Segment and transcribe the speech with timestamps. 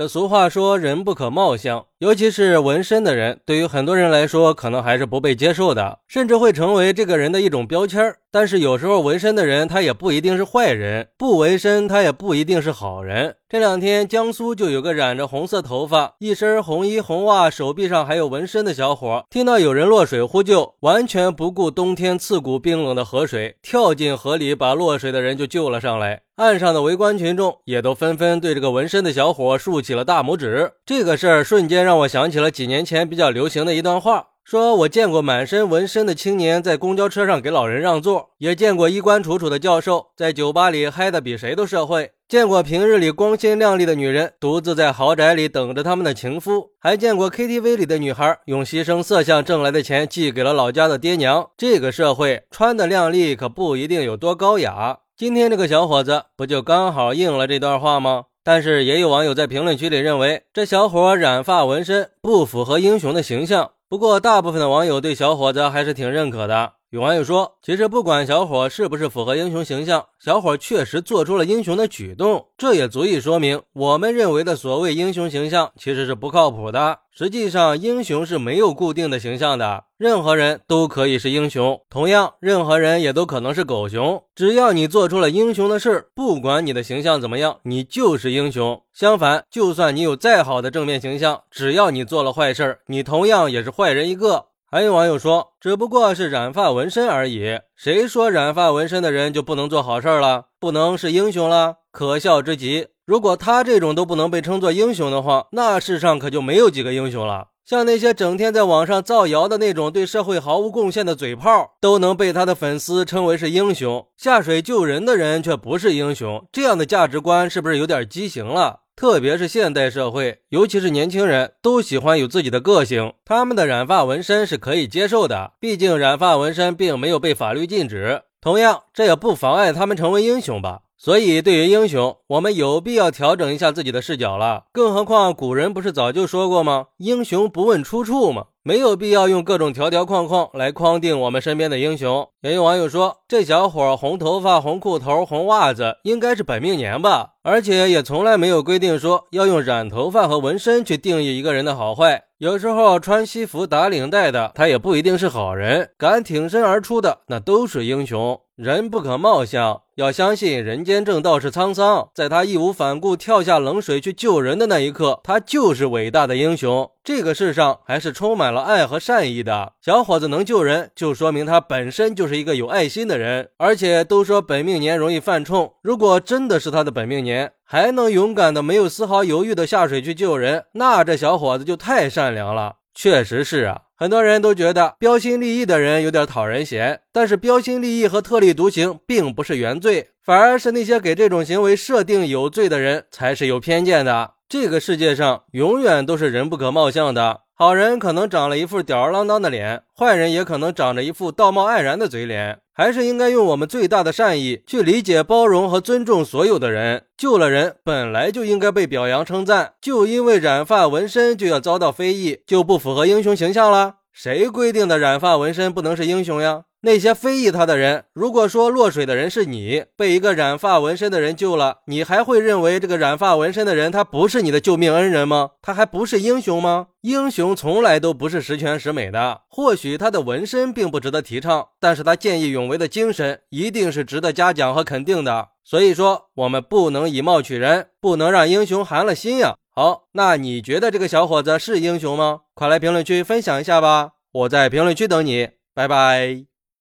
[0.00, 8.14] 这俗话说人不可貌相，尤其是纹身的人，对于很多人来说，可能还是不被接受的，甚至会成为这个人的一种标签。
[8.32, 13.36] 但是有时候纹身的人他也不一定是坏人，不纹身他也不一定是好人。
[13.46, 26.22] 这两天江苏就有个染着红色头发、一身红衣红袜、手臂上还有纹身的小伙，听到有人落水呼救，完全不顾冬天刺骨冰冷的河水，跳进河里把落水的人就救了上来。
[26.36, 30.74] 岸上的围观群众也都纷纷对这个纹身的小伙竖起起了大拇指。
[30.86, 34.28] 这个事儿瞬间让我想起了几年前比较流行的一段话。
[34.44, 51.50] 说我见过满身纹身的青年在公交车上给老人让座，也见过衣冠楚楚的教授在酒吧里嗨得比谁都社会，见过平日里光鲜亮丽的女人独自在豪宅里等着他们的情夫，还见过 KTV 里的女孩用牺牲色相挣来的钱寄给了老家的爹娘。
[51.56, 55.00] 这个社会穿的靓丽可不一定有多高雅。
[55.16, 58.24] 今天这个小伙子不就刚好应了这段话吗？
[58.42, 63.72] 但是也有网友在评论区里认为，这小伙染发纹身不符合英雄的形象。
[63.88, 66.74] 不过，大部分的网友对小伙子还是挺认可的。
[66.90, 76.98] 有网友说，其实不管小伙是不是符合英雄形象，小伙确实做出了英雄的举动，这也足以说明我们认为的所谓英雄形象其实是不靠谱的。
[77.12, 84.20] 实际上，英雄是没有固定的形象的，任何人都可以是英雄，同样，任何人也都可能是狗熊。
[84.34, 88.82] 只要你做出了英雄的事，不管你的形象怎么样，你就是英雄。
[88.92, 94.46] 相反，就算你有再好的正面形象，只要你做了坏事，你同样也是坏人一个。
[94.72, 101.78] 还有网友说，只不过是染发纹身而已，谁说染发纹身的人就不能做好事了，不能是英雄了？
[101.90, 102.86] 可笑之极！
[103.04, 107.48] 如果他这种都不能被称作英雄的话，那世上可就没有几个英雄了。
[107.66, 118.82] 像那些整天在网上造谣的那种对社会毫无贡献的嘴炮，都能被他的粉丝称为是英雄，下水救人的人却不是英雄，这样的价值观是不是有点畸形了？
[119.00, 123.14] 特别是现代社会，尤其是年轻人，都喜欢有自己的个性。
[123.24, 128.24] 他们的染发纹身是可以接受的，毕竟染发纹身并没有被法律禁止。
[128.42, 130.82] 同样，这也不妨碍他们成为英雄吧。
[131.02, 134.64] 所以，对于英雄，我们有必要调整一下自己的视角了。
[134.70, 136.88] 更何况，古人不是早就说过吗？
[136.98, 138.48] 英雄不问出处吗？
[138.62, 142.28] 没有必要用各种条条框框来框定我们身边的英雄。
[142.42, 147.30] 也有网友说，这小伙红头发、红裤头、红袜子，应该是本命年吧？
[147.42, 152.24] 而且也从来没有规定说要用染头发和纹身去定义一个人的好坏。
[152.36, 158.38] 有时候穿西服打领带的，他也不一定是好人；敢挺身而出的，那都是英雄。
[158.62, 162.10] 人不可貌相，要相信人间正道是沧桑。
[162.14, 166.90] 在他义无反顾跳下冷水去救人的那一刻，他就是伟大的英雄。
[167.02, 169.72] 这个世上还是充满了爱和善意的。
[169.80, 173.48] 小伙子能救人，就说明他本身就是一个有爱心的人。
[173.56, 182.74] 而且都说本命年容易犯冲，如果真的是他的本命年，还能勇敢的、没有丝毫犹豫的下水去救人，那这小伙子就太善良了。
[182.94, 183.80] 确实是啊。
[184.00, 194.30] 很多人都觉得标新立异的人有点讨人嫌，但是标新立异和特立独行并不是原罪，反而是那些给这种行为设定有罪的人才是有偏见的。
[194.48, 197.40] 这个世界上永远都是人不可貌相的。
[197.60, 202.60] 好人可能长了一副吊儿郎当的脸，坏人也可能长着一副道貌岸然的嘴脸。
[202.72, 207.04] 还是应该用我们最大的善意去理解、包容和尊重所有的人。
[207.18, 213.96] 救了人本来就应该被表扬称赞，就因为染发纹身就要遭到非议，就不符合英雄形象了？
[214.10, 216.62] 谁规定的染发纹身不能是英雄呀？
[216.82, 225.50] 那些非议他的人，如果说落水的人是你，被一个染发纹身的人救了，你还会认为这个染发纹身的人他不是你的救命恩人吗？
[225.60, 226.86] 他还不是英雄吗？
[227.02, 229.42] 英雄从来都不是十全十美的。
[229.48, 235.48] 或许他的纹身并不值得提倡，但是他见义勇为的精神一定是值得嘉奖和肯定的。
[235.62, 239.54] 所以说，我们不能以貌取人，不能让英雄寒了心呀。
[239.72, 242.40] 好，那你觉得这个小伙子是英雄吗？
[242.54, 246.49] 快来评论区分享一下吧，我在评论区等你，拜拜。